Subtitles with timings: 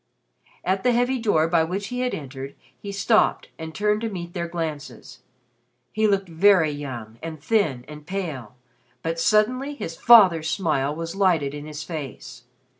[0.65, 4.33] At the heavy door by which he had entered, he stopped and turned to meet
[4.33, 5.19] their glances.
[5.91, 8.55] He looked very young and thin and pale,
[9.03, 12.45] but suddenly his father's smile was lighted in his face.